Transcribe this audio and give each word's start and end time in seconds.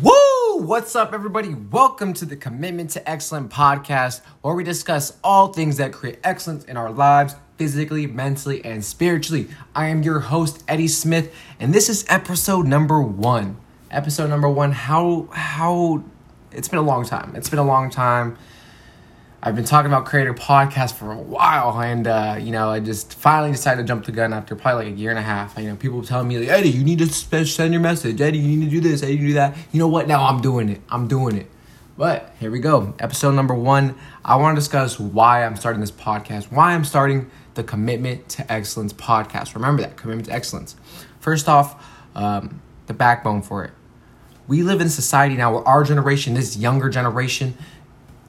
Woo! 0.00 0.62
What's 0.62 0.96
up, 0.96 1.12
everybody? 1.12 1.52
Welcome 1.52 2.14
to 2.14 2.24
the 2.24 2.36
Commitment 2.36 2.88
to 2.90 3.06
Excellence 3.06 3.52
podcast, 3.52 4.22
where 4.40 4.54
we 4.54 4.64
discuss 4.64 5.18
all 5.22 5.52
things 5.52 5.76
that 5.76 5.92
create 5.92 6.20
excellence 6.24 6.64
in 6.64 6.78
our 6.78 6.90
lives, 6.90 7.34
physically, 7.58 8.06
mentally, 8.06 8.64
and 8.64 8.82
spiritually. 8.82 9.48
I 9.74 9.88
am 9.88 10.02
your 10.02 10.20
host, 10.20 10.64
Eddie 10.68 10.88
Smith, 10.88 11.34
and 11.60 11.74
this 11.74 11.90
is 11.90 12.06
episode 12.08 12.66
number 12.66 13.02
one. 13.02 13.58
Episode 13.90 14.28
number 14.30 14.48
one. 14.48 14.72
How 14.72 15.28
how 15.30 16.02
it's 16.50 16.68
been 16.68 16.78
a 16.78 16.82
long 16.82 17.04
time. 17.04 17.36
It's 17.36 17.50
been 17.50 17.58
a 17.58 17.64
long 17.64 17.90
time. 17.90 18.38
I've 19.46 19.54
been 19.54 19.66
talking 19.66 19.92
about 19.92 20.06
creator 20.06 20.32
podcast 20.32 20.94
for 20.94 21.12
a 21.12 21.18
while, 21.18 21.78
and 21.78 22.06
uh, 22.06 22.38
you 22.40 22.50
know, 22.50 22.70
I 22.70 22.80
just 22.80 23.12
finally 23.12 23.52
decided 23.52 23.82
to 23.82 23.86
jump 23.86 24.06
the 24.06 24.12
gun 24.12 24.32
after 24.32 24.56
probably 24.56 24.86
like 24.86 24.94
a 24.94 24.96
year 24.96 25.10
and 25.10 25.18
a 25.18 25.22
half. 25.22 25.58
You 25.58 25.64
know, 25.64 25.76
people 25.76 26.02
telling 26.02 26.28
me 26.28 26.38
like, 26.38 26.48
Eddie, 26.48 26.70
you 26.70 26.82
need 26.82 26.98
to 27.00 27.06
send 27.06 27.74
your 27.74 27.82
message. 27.82 28.22
Eddie, 28.22 28.38
you 28.38 28.56
need 28.56 28.64
to 28.64 28.70
do 28.70 28.80
this. 28.80 29.02
Eddie, 29.02 29.18
do 29.18 29.32
that. 29.34 29.54
You 29.70 29.80
know 29.80 29.88
what? 29.88 30.08
Now 30.08 30.24
I'm 30.24 30.40
doing 30.40 30.70
it. 30.70 30.80
I'm 30.88 31.08
doing 31.08 31.36
it. 31.36 31.50
But 31.98 32.34
here 32.40 32.50
we 32.50 32.58
go. 32.58 32.94
Episode 32.98 33.32
number 33.32 33.52
one. 33.54 33.96
I 34.24 34.36
want 34.36 34.56
to 34.56 34.60
discuss 34.62 34.98
why 34.98 35.44
I'm 35.44 35.56
starting 35.56 35.82
this 35.82 35.92
podcast. 35.92 36.44
Why 36.44 36.72
I'm 36.72 36.84
starting 36.86 37.30
the 37.52 37.64
Commitment 37.64 38.26
to 38.30 38.50
Excellence 38.50 38.94
podcast. 38.94 39.54
Remember 39.54 39.82
that 39.82 39.98
commitment 39.98 40.28
to 40.28 40.32
excellence. 40.32 40.74
First 41.20 41.50
off, 41.50 41.86
um, 42.14 42.62
the 42.86 42.94
backbone 42.94 43.42
for 43.42 43.62
it. 43.62 43.72
We 44.46 44.62
live 44.62 44.80
in 44.80 44.88
society 44.88 45.36
now 45.36 45.52
where 45.52 45.68
our 45.68 45.84
generation, 45.84 46.32
this 46.32 46.56
younger 46.56 46.88
generation, 46.88 47.58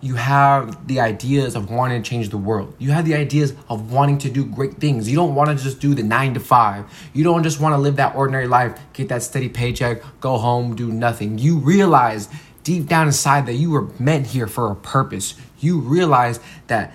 you 0.05 0.13
have 0.13 0.87
the 0.87 0.99
ideas 0.99 1.55
of 1.55 1.71
wanting 1.71 2.03
to 2.03 2.07
change 2.07 2.29
the 2.29 2.37
world. 2.37 2.75
You 2.77 2.91
have 2.91 3.05
the 3.05 3.15
ideas 3.15 3.55
of 3.67 3.91
wanting 3.91 4.19
to 4.19 4.29
do 4.29 4.45
great 4.45 4.75
things. 4.75 5.09
You 5.09 5.15
don't 5.15 5.33
want 5.33 5.49
to 5.49 5.55
just 5.55 5.79
do 5.79 5.95
the 5.95 6.03
nine 6.03 6.35
to 6.35 6.39
five. 6.39 6.85
You 7.11 7.23
don't 7.23 7.41
just 7.41 7.59
want 7.59 7.73
to 7.73 7.79
live 7.79 7.95
that 7.95 8.15
ordinary 8.15 8.47
life, 8.47 8.79
get 8.93 9.09
that 9.09 9.23
steady 9.23 9.49
paycheck, 9.49 10.03
go 10.19 10.37
home, 10.37 10.75
do 10.75 10.91
nothing. 10.91 11.39
You 11.39 11.57
realize 11.57 12.29
deep 12.63 12.85
down 12.85 13.07
inside 13.07 13.47
that 13.47 13.53
you 13.53 13.71
were 13.71 13.89
meant 13.97 14.27
here 14.27 14.45
for 14.45 14.71
a 14.71 14.75
purpose. 14.75 15.33
You 15.59 15.79
realize 15.79 16.39
that 16.67 16.93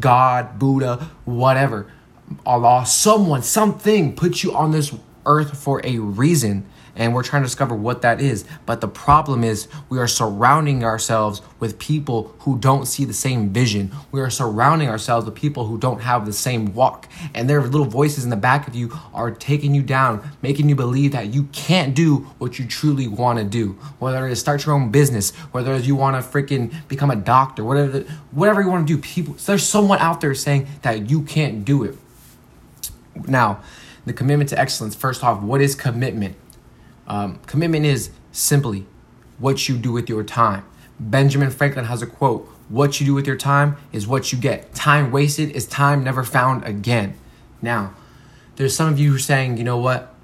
God, 0.00 0.58
Buddha, 0.58 1.08
whatever, 1.26 1.86
Allah, 2.44 2.84
someone, 2.84 3.44
something 3.44 4.16
put 4.16 4.42
you 4.42 4.56
on 4.56 4.72
this 4.72 4.92
earth 5.24 5.56
for 5.56 5.80
a 5.84 5.98
reason 5.98 6.66
and 6.96 7.14
we're 7.14 7.22
trying 7.22 7.42
to 7.42 7.46
discover 7.46 7.74
what 7.74 8.02
that 8.02 8.20
is. 8.20 8.44
But 8.66 8.80
the 8.80 8.88
problem 8.88 9.44
is, 9.44 9.68
we 9.88 9.98
are 9.98 10.08
surrounding 10.08 10.84
ourselves 10.84 11.42
with 11.58 11.78
people 11.78 12.34
who 12.40 12.58
don't 12.58 12.86
see 12.86 13.04
the 13.04 13.14
same 13.14 13.50
vision. 13.50 13.92
We 14.12 14.20
are 14.20 14.30
surrounding 14.30 14.88
ourselves 14.88 15.26
with 15.26 15.34
people 15.34 15.66
who 15.66 15.78
don't 15.78 16.00
have 16.00 16.26
the 16.26 16.32
same 16.32 16.74
walk. 16.74 17.08
And 17.34 17.48
their 17.48 17.62
little 17.62 17.86
voices 17.86 18.24
in 18.24 18.30
the 18.30 18.36
back 18.36 18.66
of 18.68 18.74
you 18.74 18.90
are 19.14 19.30
taking 19.30 19.74
you 19.74 19.82
down, 19.82 20.28
making 20.42 20.68
you 20.68 20.74
believe 20.74 21.12
that 21.12 21.32
you 21.32 21.44
can't 21.52 21.94
do 21.94 22.18
what 22.38 22.58
you 22.58 22.66
truly 22.66 23.08
want 23.08 23.38
to 23.38 23.44
do. 23.44 23.72
Whether 23.98 24.26
it's 24.26 24.40
start 24.40 24.64
your 24.66 24.74
own 24.74 24.90
business, 24.90 25.30
whether 25.52 25.76
you 25.76 25.94
want 25.94 26.22
to 26.22 26.28
freaking 26.28 26.74
become 26.88 27.10
a 27.10 27.16
doctor, 27.16 27.64
whatever, 27.64 28.00
whatever 28.30 28.62
you 28.62 28.68
want 28.68 28.86
to 28.86 28.96
do. 28.96 29.00
People, 29.00 29.34
there's 29.34 29.66
someone 29.66 29.98
out 29.98 30.20
there 30.20 30.34
saying 30.34 30.66
that 30.82 31.10
you 31.10 31.22
can't 31.22 31.64
do 31.64 31.84
it. 31.84 31.96
Now, 33.26 33.60
the 34.06 34.12
commitment 34.12 34.50
to 34.50 34.58
excellence. 34.58 34.94
First 34.94 35.22
off, 35.22 35.42
what 35.42 35.60
is 35.60 35.74
commitment? 35.74 36.36
Um, 37.10 37.40
commitment 37.46 37.84
is 37.84 38.10
simply 38.30 38.86
what 39.38 39.68
you 39.68 39.76
do 39.76 39.90
with 39.90 40.08
your 40.08 40.22
time. 40.22 40.64
Benjamin 41.00 41.50
Franklin 41.50 41.86
has 41.86 42.02
a 42.02 42.06
quote 42.06 42.46
What 42.68 43.00
you 43.00 43.06
do 43.06 43.14
with 43.14 43.26
your 43.26 43.36
time 43.36 43.76
is 43.92 44.06
what 44.06 44.32
you 44.32 44.38
get. 44.38 44.72
Time 44.74 45.10
wasted 45.10 45.50
is 45.50 45.66
time 45.66 46.04
never 46.04 46.22
found 46.22 46.64
again. 46.64 47.14
Now, 47.60 47.94
there's 48.54 48.76
some 48.76 48.92
of 48.92 48.98
you 48.98 49.10
who 49.10 49.16
are 49.16 49.18
saying, 49.18 49.56
you 49.58 49.64
know 49.64 49.76
what? 49.76 50.14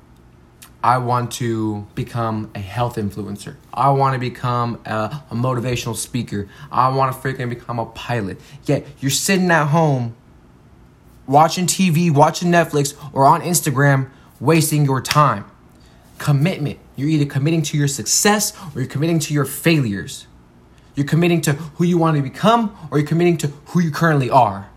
I 0.85 0.99
want 0.99 1.33
to 1.33 1.89
become 1.97 2.53
a 2.55 2.61
health 2.61 2.95
influencer. 2.95 3.57
I 3.75 3.91
want 3.91 4.15
to 4.15 4.21
become 4.21 4.81
a, 4.87 5.23
a 5.31 5.35
motivational 5.35 5.97
speaker. 5.97 6.49
I 6.71 6.89
want 6.95 7.13
to 7.13 7.19
freaking 7.19 7.49
become 7.49 7.81
a 7.81 7.87
pilot. 7.87 8.41
Yet 8.65 8.87
you're 9.01 9.11
sitting 9.11 9.51
at 9.51 9.67
home 9.67 10.15
watching 11.27 11.67
TV, 11.67 12.15
watching 12.15 12.53
Netflix, 12.53 12.95
or 13.13 13.25
on 13.25 13.41
Instagram, 13.41 14.11
wasting 14.39 14.85
your 14.85 15.01
time 15.01 15.51
commitment. 16.19 16.79
You're 16.97 17.09
either 17.09 17.27
committing 17.27 17.63
to 17.63 17.79
your 17.79 17.89
success 17.89 18.53
or 18.75 18.81
you're 18.81 18.91
committing 18.91 19.19
to 19.21 19.35
your 19.35 19.45
failures. 19.45 20.27
You're 20.95 21.07
committing 21.07 21.43
to 21.43 21.53
who 21.53 21.85
you 21.85 21.99
want 21.99 22.17
to 22.17 22.23
become 22.23 22.77
or 22.91 22.99
you're 22.99 23.07
committing 23.07 23.37
to 23.39 23.49
who 23.67 23.81
you 23.81 23.91
currently 23.91 24.31
are. 24.31 24.71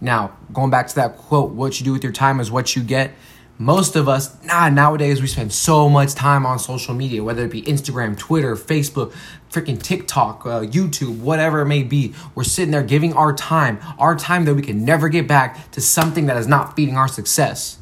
Now, 0.00 0.36
going 0.52 0.70
back 0.70 0.88
to 0.88 0.94
that 0.96 1.16
quote, 1.16 1.50
what 1.50 1.80
you 1.80 1.84
do 1.84 1.92
with 1.92 2.04
your 2.04 2.12
time 2.12 2.38
is 2.38 2.50
what 2.50 2.76
you 2.76 2.82
get. 2.82 3.12
Most 3.58 3.96
of 3.96 4.06
us, 4.06 4.36
nah, 4.44 4.68
nowadays 4.68 5.22
we 5.22 5.26
spend 5.26 5.50
so 5.50 5.88
much 5.88 6.14
time 6.14 6.44
on 6.44 6.58
social 6.58 6.92
media, 6.92 7.24
whether 7.24 7.44
it 7.44 7.50
be 7.50 7.62
Instagram, 7.62 8.16
Twitter, 8.16 8.54
Facebook, 8.54 9.14
freaking 9.50 9.82
TikTok, 9.82 10.44
uh, 10.44 10.60
YouTube, 10.60 11.20
whatever 11.20 11.62
it 11.62 11.66
may 11.66 11.82
be. 11.82 12.14
We're 12.34 12.44
sitting 12.44 12.70
there 12.70 12.82
giving 12.82 13.14
our 13.14 13.32
time, 13.32 13.80
our 13.98 14.14
time 14.14 14.44
that 14.44 14.54
we 14.54 14.60
can 14.60 14.84
never 14.84 15.08
get 15.08 15.26
back 15.26 15.70
to 15.70 15.80
something 15.80 16.26
that 16.26 16.36
is 16.36 16.46
not 16.46 16.76
feeding 16.76 16.98
our 16.98 17.08
success. 17.08 17.78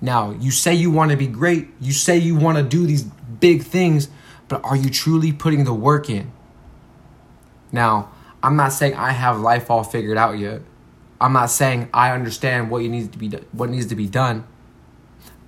Now, 0.00 0.30
you 0.30 0.50
say 0.50 0.74
you 0.74 0.90
want 0.90 1.10
to 1.10 1.16
be 1.16 1.26
great, 1.26 1.68
you 1.80 1.92
say 1.92 2.18
you 2.18 2.36
want 2.36 2.58
to 2.58 2.62
do 2.62 2.86
these 2.86 3.02
big 3.02 3.62
things, 3.62 4.08
but 4.46 4.64
are 4.64 4.76
you 4.76 4.90
truly 4.90 5.32
putting 5.32 5.64
the 5.64 5.74
work 5.74 6.08
in? 6.08 6.30
Now, 7.72 8.10
I'm 8.42 8.56
not 8.56 8.72
saying 8.72 8.94
I 8.94 9.10
have 9.10 9.40
life 9.40 9.70
all 9.70 9.82
figured 9.82 10.16
out 10.16 10.38
yet. 10.38 10.62
I'm 11.20 11.32
not 11.32 11.50
saying 11.50 11.88
I 11.92 12.12
understand 12.12 12.70
what 12.70 12.82
needs 12.82 13.08
to 13.08 13.18
be 13.18 13.30
what 13.52 13.70
needs 13.70 13.86
to 13.86 13.96
be 13.96 14.06
done. 14.06 14.46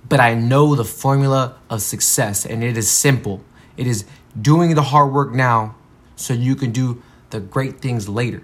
But 0.07 0.19
I 0.19 0.33
know 0.33 0.75
the 0.75 0.83
formula 0.83 1.55
of 1.69 1.81
success 1.81 2.45
and 2.45 2.63
it 2.63 2.77
is 2.77 2.91
simple. 2.91 3.43
It 3.77 3.87
is 3.87 4.05
doing 4.39 4.75
the 4.75 4.81
hard 4.81 5.13
work 5.13 5.31
now 5.31 5.75
so 6.17 6.33
you 6.33 6.55
can 6.55 6.71
do 6.71 7.01
the 7.29 7.39
great 7.39 7.79
things 7.79 8.09
later. 8.09 8.43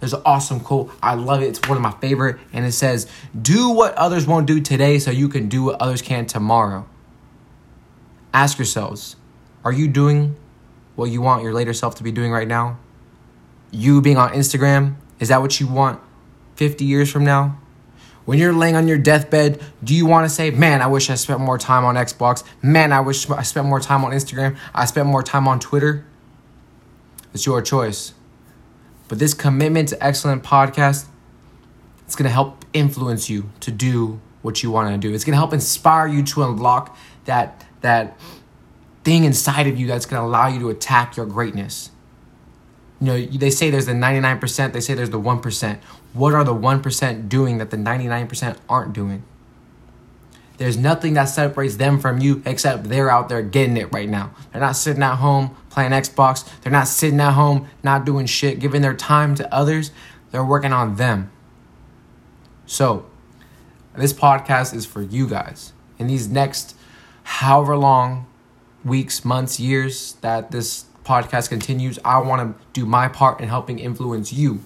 There's 0.00 0.14
an 0.14 0.22
awesome 0.24 0.60
quote. 0.60 0.92
I 1.02 1.14
love 1.14 1.42
it. 1.42 1.46
It's 1.46 1.68
one 1.68 1.76
of 1.76 1.82
my 1.82 1.90
favorite. 1.90 2.38
And 2.52 2.64
it 2.64 2.72
says, 2.72 3.08
Do 3.40 3.70
what 3.70 3.94
others 3.94 4.26
won't 4.26 4.46
do 4.46 4.60
today 4.60 4.98
so 4.98 5.10
you 5.10 5.28
can 5.28 5.48
do 5.48 5.64
what 5.64 5.80
others 5.80 6.02
can 6.02 6.26
tomorrow. 6.26 6.86
Ask 8.32 8.58
yourselves, 8.58 9.16
are 9.64 9.72
you 9.72 9.88
doing 9.88 10.36
what 10.94 11.06
you 11.06 11.20
want 11.20 11.42
your 11.42 11.52
later 11.52 11.72
self 11.72 11.96
to 11.96 12.02
be 12.02 12.12
doing 12.12 12.30
right 12.30 12.46
now? 12.46 12.78
You 13.70 14.00
being 14.00 14.16
on 14.16 14.30
Instagram, 14.32 14.96
is 15.18 15.28
that 15.28 15.40
what 15.40 15.58
you 15.58 15.66
want 15.66 16.00
50 16.56 16.84
years 16.84 17.10
from 17.10 17.24
now? 17.24 17.58
When 18.24 18.38
you're 18.38 18.52
laying 18.52 18.76
on 18.76 18.86
your 18.86 18.98
deathbed, 18.98 19.60
do 19.82 19.94
you 19.94 20.04
want 20.04 20.28
to 20.28 20.28
say, 20.28 20.50
Man, 20.50 20.82
I 20.82 20.86
wish 20.86 21.08
I 21.10 21.14
spent 21.14 21.40
more 21.40 21.58
time 21.58 21.84
on 21.84 21.94
Xbox? 21.96 22.44
Man, 22.62 22.92
I 22.92 23.00
wish 23.00 23.28
I 23.30 23.42
spent 23.42 23.66
more 23.66 23.80
time 23.80 24.04
on 24.04 24.12
Instagram. 24.12 24.56
I 24.74 24.84
spent 24.84 25.06
more 25.06 25.22
time 25.22 25.48
on 25.48 25.58
Twitter? 25.58 26.04
It's 27.32 27.46
your 27.46 27.62
choice. 27.62 28.12
But 29.08 29.18
this 29.18 29.34
commitment 29.34 29.88
to 29.88 30.04
excellent 30.04 30.42
podcast, 30.42 31.06
it's 32.04 32.14
going 32.14 32.24
to 32.24 32.32
help 32.32 32.64
influence 32.72 33.28
you 33.28 33.50
to 33.60 33.70
do 33.70 34.20
what 34.42 34.62
you 34.62 34.70
want 34.70 34.90
to 34.90 34.98
do. 34.98 35.14
It's 35.14 35.24
going 35.24 35.32
to 35.32 35.38
help 35.38 35.52
inspire 35.52 36.06
you 36.06 36.22
to 36.22 36.44
unlock 36.44 36.96
that 37.24 37.64
that 37.80 38.18
thing 39.04 39.24
inside 39.24 39.66
of 39.66 39.78
you 39.78 39.86
that's 39.86 40.06
going 40.06 40.20
to 40.20 40.26
allow 40.26 40.48
you 40.48 40.58
to 40.60 40.68
attack 40.68 41.16
your 41.16 41.26
greatness. 41.26 41.90
You 43.00 43.06
know, 43.06 43.26
they 43.26 43.50
say 43.50 43.70
there's 43.70 43.86
the 43.86 43.92
99%, 43.92 44.72
they 44.72 44.80
say 44.80 44.94
there's 44.94 45.10
the 45.10 45.20
1%. 45.20 45.78
What 46.12 46.34
are 46.34 46.42
the 46.42 46.54
1% 46.54 47.28
doing 47.28 47.58
that 47.58 47.70
the 47.70 47.76
99% 47.76 48.58
aren't 48.68 48.92
doing? 48.92 49.22
There's 50.58 50.76
nothing 50.76 51.14
that 51.14 51.26
separates 51.26 51.76
them 51.76 52.00
from 52.00 52.18
you 52.18 52.42
except 52.44 52.84
they're 52.84 53.10
out 53.10 53.28
there 53.28 53.42
getting 53.42 53.76
it 53.76 53.92
right 53.92 54.08
now. 54.08 54.32
They're 54.52 54.60
not 54.60 54.76
sitting 54.76 55.04
at 55.04 55.16
home 55.16 55.56
playing 55.70 55.92
Xbox. 55.92 56.44
They're 56.60 56.72
not 56.72 56.88
sitting 56.88 57.20
at 57.20 57.32
home 57.32 57.68
not 57.84 58.04
doing 58.04 58.26
shit, 58.26 58.58
giving 58.58 58.82
their 58.82 58.94
time 58.94 59.36
to 59.36 59.54
others. 59.54 59.92
They're 60.32 60.44
working 60.44 60.72
on 60.72 60.96
them. 60.96 61.30
So, 62.66 63.06
this 63.96 64.12
podcast 64.12 64.74
is 64.74 64.84
for 64.84 65.00
you 65.00 65.28
guys. 65.28 65.72
In 65.98 66.08
these 66.08 66.28
next 66.28 66.76
however 67.22 67.76
long 67.76 68.26
weeks, 68.84 69.24
months, 69.24 69.60
years 69.60 70.14
that 70.22 70.50
this 70.50 70.86
podcast 71.04 71.48
continues, 71.48 72.00
I 72.04 72.18
want 72.18 72.58
to 72.58 72.64
do 72.72 72.84
my 72.84 73.06
part 73.06 73.40
in 73.40 73.48
helping 73.48 73.78
influence 73.78 74.32
you. 74.32 74.60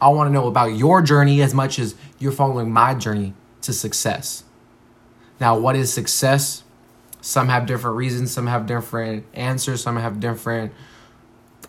I 0.00 0.08
want 0.08 0.28
to 0.28 0.32
know 0.32 0.46
about 0.46 0.76
your 0.76 1.02
journey 1.02 1.42
as 1.42 1.52
much 1.52 1.78
as 1.80 1.96
you're 2.18 2.32
following 2.32 2.72
my 2.72 2.94
journey 2.94 3.34
to 3.62 3.72
success. 3.72 4.44
Now, 5.40 5.58
what 5.58 5.76
is 5.76 5.92
success? 5.92 6.62
Some 7.20 7.48
have 7.48 7.66
different 7.66 7.96
reasons, 7.96 8.32
some 8.32 8.46
have 8.46 8.66
different 8.66 9.24
answers, 9.32 9.82
some 9.82 9.96
have 9.96 10.20
different 10.20 10.72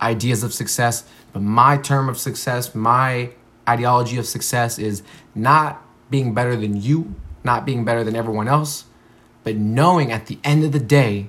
ideas 0.02 0.44
of 0.44 0.54
success. 0.54 1.04
But 1.32 1.42
my 1.42 1.78
term 1.78 2.10
of 2.10 2.18
success, 2.18 2.74
my 2.74 3.32
ideology 3.68 4.18
of 4.18 4.26
success 4.26 4.78
is 4.80 5.04
not 5.36 5.82
being 6.10 6.34
better 6.34 6.56
than 6.56 6.82
you, 6.82 7.16
not 7.44 7.66
being 7.66 7.86
better 7.86 8.04
than 8.04 8.16
everyone 8.16 8.48
else, 8.48 8.86
but 9.44 9.56
knowing 9.56 10.12
at 10.12 10.28
the 10.28 10.40
end 10.44 10.64
of 10.64 10.72
the 10.72 10.80
day, 10.80 11.28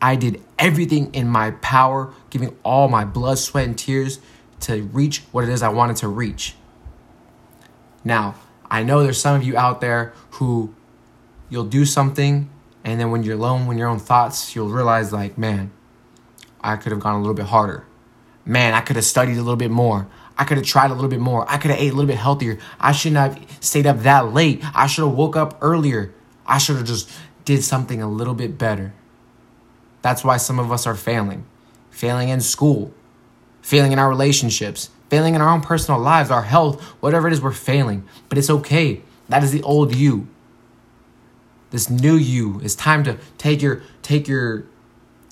I 0.00 0.16
did 0.16 0.42
everything 0.58 1.12
in 1.14 1.28
my 1.28 1.52
power, 1.52 2.12
giving 2.30 2.56
all 2.62 2.88
my 2.88 3.04
blood, 3.04 3.38
sweat, 3.38 3.66
and 3.66 3.76
tears 3.76 4.20
to 4.60 4.82
reach 4.82 5.22
what 5.32 5.44
it 5.44 5.50
is 5.50 5.62
I 5.62 5.68
wanted 5.68 5.96
to 5.96 6.08
reach. 6.08 6.54
Now, 8.04 8.34
I 8.70 8.82
know 8.82 9.02
there's 9.02 9.20
some 9.20 9.36
of 9.36 9.42
you 9.42 9.56
out 9.56 9.80
there 9.80 10.12
who 10.32 10.74
you'll 11.48 11.64
do 11.64 11.84
something 11.84 12.50
And 12.84 13.00
then 13.00 13.10
when 13.10 13.22
you're 13.22 13.36
alone, 13.36 13.66
when 13.66 13.76
your 13.76 13.88
own 13.88 13.98
thoughts, 13.98 14.54
you'll 14.54 14.70
realize, 14.70 15.12
like, 15.12 15.36
man, 15.36 15.70
I 16.60 16.76
could 16.76 16.92
have 16.92 17.00
gone 17.00 17.16
a 17.16 17.18
little 17.18 17.34
bit 17.34 17.46
harder. 17.46 17.84
Man, 18.44 18.72
I 18.72 18.80
could 18.80 18.96
have 18.96 19.04
studied 19.04 19.34
a 19.34 19.42
little 19.42 19.56
bit 19.56 19.70
more. 19.70 20.08
I 20.38 20.44
could 20.44 20.56
have 20.56 20.66
tried 20.66 20.90
a 20.90 20.94
little 20.94 21.10
bit 21.10 21.20
more. 21.20 21.44
I 21.50 21.58
could 21.58 21.70
have 21.70 21.80
ate 21.80 21.92
a 21.92 21.94
little 21.94 22.06
bit 22.06 22.16
healthier. 22.16 22.58
I 22.80 22.92
shouldn't 22.92 23.18
have 23.18 23.58
stayed 23.60 23.86
up 23.86 24.00
that 24.00 24.32
late. 24.32 24.62
I 24.74 24.86
should 24.86 25.04
have 25.04 25.14
woke 25.14 25.36
up 25.36 25.58
earlier. 25.60 26.14
I 26.46 26.58
should 26.58 26.76
have 26.76 26.86
just 26.86 27.10
did 27.44 27.62
something 27.62 28.00
a 28.00 28.08
little 28.08 28.34
bit 28.34 28.56
better. 28.56 28.94
That's 30.00 30.24
why 30.24 30.36
some 30.36 30.58
of 30.58 30.72
us 30.72 30.86
are 30.86 30.94
failing. 30.94 31.44
Failing 31.90 32.28
in 32.28 32.40
school, 32.40 32.94
failing 33.60 33.92
in 33.92 33.98
our 33.98 34.08
relationships, 34.08 34.90
failing 35.10 35.34
in 35.34 35.40
our 35.40 35.48
own 35.48 35.60
personal 35.60 36.00
lives, 36.00 36.30
our 36.30 36.42
health, 36.42 36.80
whatever 37.00 37.26
it 37.26 37.32
is, 37.32 37.42
we're 37.42 37.52
failing. 37.52 38.08
But 38.28 38.38
it's 38.38 38.48
okay. 38.48 39.02
That 39.28 39.42
is 39.42 39.50
the 39.50 39.62
old 39.62 39.94
you. 39.94 40.28
This 41.70 41.90
new 41.90 42.16
you. 42.16 42.60
It's 42.62 42.74
time 42.74 43.04
to 43.04 43.18
take 43.36 43.62
your 43.62 43.82
take 44.02 44.26
your 44.28 44.64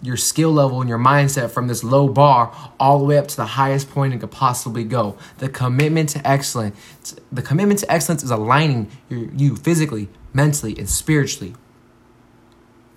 your 0.02 0.16
skill 0.16 0.52
level 0.52 0.80
and 0.80 0.88
your 0.88 0.98
mindset 0.98 1.50
from 1.50 1.68
this 1.68 1.82
low 1.82 2.08
bar 2.08 2.54
all 2.78 2.98
the 2.98 3.04
way 3.04 3.16
up 3.16 3.26
to 3.26 3.36
the 3.36 3.46
highest 3.46 3.90
point 3.90 4.12
it 4.12 4.20
could 4.20 4.30
possibly 4.30 4.84
go. 4.84 5.16
The 5.38 5.48
commitment 5.48 6.10
to 6.10 6.26
excellence, 6.26 7.16
the 7.32 7.42
commitment 7.42 7.80
to 7.80 7.90
excellence 7.90 8.22
is 8.22 8.30
aligning 8.30 8.90
your, 9.08 9.30
you 9.32 9.56
physically, 9.56 10.08
mentally, 10.32 10.76
and 10.78 10.88
spiritually. 10.88 11.54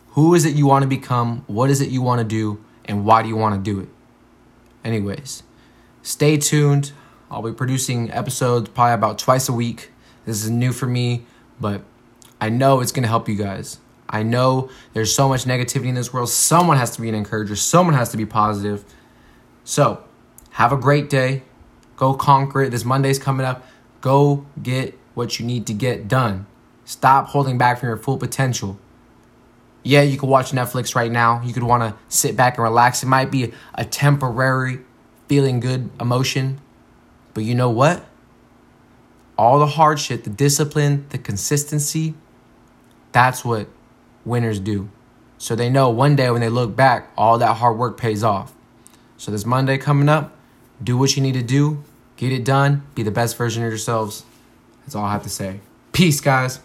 Who 0.09 0.33
is 0.33 0.45
it 0.45 0.56
you 0.56 0.65
want 0.65 0.83
to 0.83 0.89
become? 0.89 1.44
What 1.47 1.69
is 1.69 1.80
it 1.81 1.89
you 1.89 2.01
want 2.01 2.19
to 2.19 2.25
do? 2.25 2.63
And 2.85 3.06
why 3.06 3.21
do 3.21 3.30
you 3.30 3.38
want 3.38 3.56
to 3.63 3.71
do 3.71 3.80
it? 3.80 3.89
Anyways, 4.83 5.44
stay 6.01 6.38
tuned. 6.38 6.92
I'll 7.31 7.44
be 7.44 7.53
producing 7.53 8.12
episodes 8.12 8.69
probably 8.69 8.94
about 8.94 9.19
twice 9.19 9.47
a 9.47 9.53
week. 9.53 9.92
This 10.25 10.44
is 10.44 10.50
new 10.50 10.74
for 10.74 10.88
me, 10.88 11.25
but 11.62 11.83
I 12.41 12.50
know 12.50 12.80
it's 12.80 12.91
going 12.91 13.03
to 13.03 13.09
help 13.09 13.27
you 13.27 13.36
guys. 13.36 13.80
I 14.09 14.24
know 14.24 14.69
there's 14.94 15.13
so 15.13 15.30
much 15.30 15.45
negativity 15.45 15.88
in 15.88 15.95
this 15.95 16.12
world. 16.12 16.30
Someone 16.30 16.77
has 16.77 16.91
to 16.95 17.01
be 17.01 17.09
an 17.09 17.15
encourager, 17.15 17.56
someone 17.56 17.94
has 17.95 18.09
to 18.09 18.18
be 18.18 18.25
positive. 18.25 18.83
So, 19.63 20.03
have 20.51 20.71
a 20.71 20.77
great 20.77 21.09
day. 21.09 21.44
Go 21.95 22.13
conquer 22.13 22.63
it. 22.63 22.71
This 22.71 22.83
Monday's 22.83 23.19
coming 23.19 23.45
up. 23.45 23.65
Go 24.01 24.45
get 24.62 24.97
what 25.13 25.39
you 25.39 25.45
need 25.45 25.68
to 25.68 25.74
get 25.74 26.07
done. 26.07 26.47
Stop 26.86 27.27
holding 27.27 27.57
back 27.57 27.80
from 27.80 27.89
your 27.89 27.97
full 27.97 28.18
potential. 28.18 28.80
Yeah, 29.83 30.01
you 30.01 30.18
can 30.18 30.27
watch 30.27 30.51
Netflix 30.51 30.95
right 30.95 31.12
now. 31.12 31.42
You 31.44 31.53
could 31.53 31.63
want 31.63 31.83
to 31.83 31.95
sit 32.07 32.35
back 32.35 32.57
and 32.57 32.63
relax. 32.63 33.03
It 33.03 33.07
might 33.07 33.30
be 33.30 33.53
a 33.75 33.85
temporary 33.85 34.80
feeling 35.27 35.59
good 35.59 35.89
emotion. 36.00 36.59
But 37.33 37.44
you 37.44 37.53
know 37.53 37.69
what? 37.69 38.06
All 39.38 39.59
the 39.59 39.68
hard 39.68 40.00
shit, 40.00 40.24
the 40.24 40.30
discipline, 40.30 41.06
the 41.09 41.18
consistency, 41.18 42.15
that's 43.11 43.44
what 43.44 43.67
winners 44.25 44.59
do. 44.59 44.89
So 45.38 45.56
they 45.56 45.69
know 45.69 45.89
one 45.89 46.15
day 46.15 46.29
when 46.31 46.41
they 46.41 46.50
look 46.50 46.75
back, 46.75 47.11
all 47.17 47.38
that 47.38 47.56
hard 47.56 47.77
work 47.77 47.97
pays 47.97 48.23
off. 48.23 48.53
So 49.17 49.31
this 49.31 49.45
Monday 49.45 49.77
coming 49.77 50.09
up, 50.09 50.35
do 50.83 50.97
what 50.97 51.15
you 51.15 51.21
need 51.21 51.33
to 51.33 51.44
do, 51.44 51.83
get 52.17 52.31
it 52.31 52.44
done, 52.44 52.83
be 52.95 53.03
the 53.03 53.11
best 53.11 53.38
version 53.38 53.63
of 53.63 53.69
yourselves. 53.69 54.23
That's 54.81 54.95
all 54.95 55.06
I 55.06 55.11
have 55.11 55.23
to 55.23 55.29
say. 55.29 55.61
Peace, 55.91 56.21
guys. 56.21 56.59